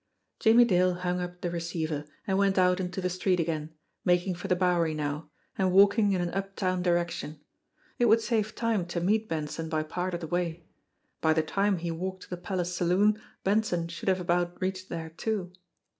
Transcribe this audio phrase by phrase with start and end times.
[0.39, 3.69] Jimmie Dale hung up the receiver and went out into the street again,
[4.03, 7.39] making for the Bowery now, and walking in an uptown direction.
[7.99, 10.65] It would save time to meet Benson by part of the way.
[11.21, 15.11] By the time he walked to the Palace Saloon, Benson should have about reached there
[15.11, 15.53] too.